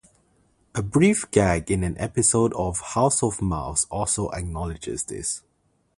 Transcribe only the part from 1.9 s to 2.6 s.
episode